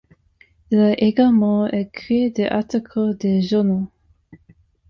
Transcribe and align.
Il 0.71 0.79
a 0.79 0.99
également 0.99 1.67
écrit 1.67 2.31
des 2.31 2.47
articles 2.47 3.15
de 3.19 3.39
journaux. 3.39 3.87